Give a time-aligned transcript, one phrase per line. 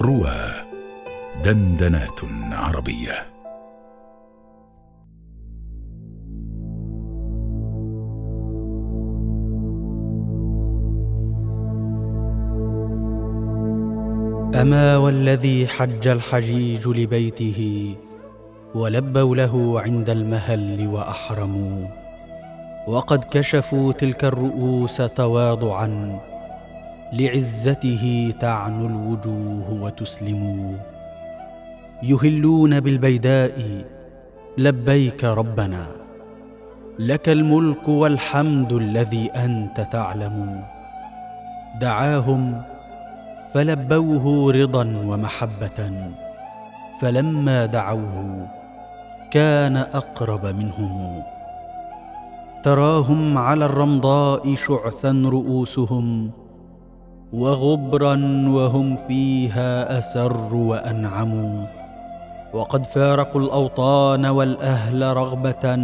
[0.00, 0.36] روى
[1.44, 2.20] دندنات
[2.52, 3.26] عربية.
[14.54, 17.94] أما والذي حج الحجيج لبيته
[18.74, 21.88] ولبوا له عند المهل وأحرموا
[22.88, 26.20] وقد كشفوا تلك الرؤوس تواضعا
[27.12, 30.76] لعزته تعنو الوجوه وتسلم.
[32.02, 33.84] يهلون بالبيداء
[34.58, 35.86] لبيك ربنا.
[36.98, 40.62] لك الملك والحمد الذي أنت تعلم.
[41.80, 42.62] دعاهم
[43.54, 46.10] فلبوه رضا ومحبة.
[47.00, 48.46] فلما دعوه
[49.30, 51.22] كان أقرب منهم.
[52.62, 56.30] تراهم على الرمضاء شعثا رؤوسهم.
[57.32, 58.14] وغبرا
[58.48, 61.66] وهم فيها اسر وأنعموا.
[62.52, 65.78] وقد فارقوا الأوطان والأهل رغبة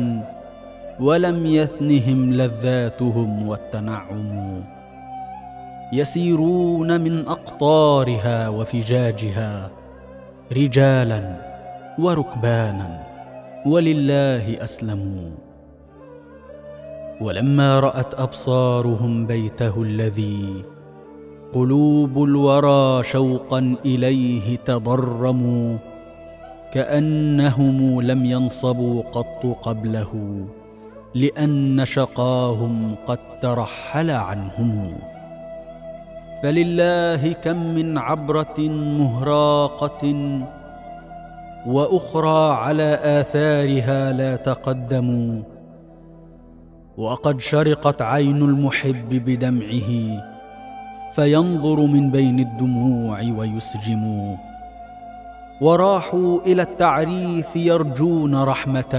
[1.00, 4.62] ولم يثنهم لذاتهم والتنعم.
[5.92, 9.70] يسيرون من أقطارها وفجاجها
[10.52, 11.36] رجالا
[11.98, 13.06] وركبانا
[13.67, 15.30] ولله أسلموا.
[17.20, 20.72] ولما رأت أبصارهم بيته الذي
[21.55, 25.77] قلوب الورى شوقا إليه تضرموا
[26.72, 30.45] كأنهم لم ينصبوا قط قبله
[31.14, 34.92] لأن شقاهم قد ترحل عنهم.
[36.42, 38.58] فلله كم من عبرة
[38.98, 40.05] مهراقة
[41.67, 45.42] وأخرى على آثارها لا تقدموا.
[46.97, 50.31] وقد شرقت عين المحب بدمعه
[51.14, 54.36] فينظر من بين الدموع ويسجم.
[55.60, 58.94] وراحوا إلى التعريف يرجون رحمة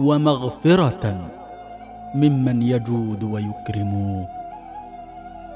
[0.00, 1.30] ومغفرة
[2.14, 4.24] ممن يجود ويكرم.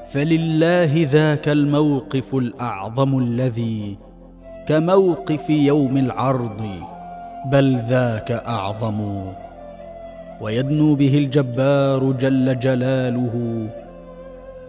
[0.09, 3.97] فلله ذاك الموقف الأعظم الذي
[4.67, 6.61] كموقف يوم العرض
[7.45, 8.99] بل ذاك أعظم.
[10.41, 13.67] ويدنو به الجبار جل جلاله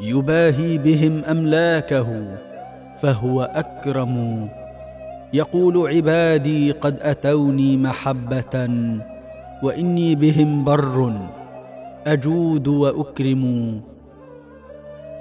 [0.01, 2.39] يباهي بهم أملاكه
[3.03, 4.49] فهو أكرم.
[5.33, 8.69] يقول عبادي قد أتوني محبة
[9.63, 11.13] وإني بهم بر.
[12.07, 13.81] أجود وأكرم.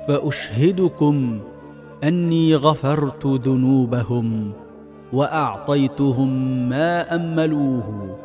[0.08, 1.40] فأشهدكم
[2.04, 4.52] أني غفرت ذنوبهم
[5.14, 6.30] وأعطيتهم
[6.70, 8.18] ما أملوه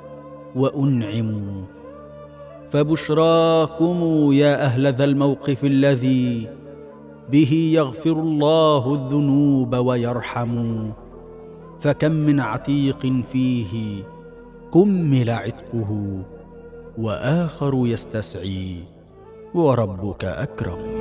[0.56, 1.79] وأنعموا.
[2.70, 6.48] فبشراكم يا أهل ذا الموقف الذي
[7.32, 10.90] به يغفر الله الذنوب ويرحم.
[11.80, 14.02] فكم من عتيق فيه
[14.74, 16.22] كمل عتقه
[16.98, 18.76] وآخر يستسعي
[19.54, 20.99] وربك أكرم.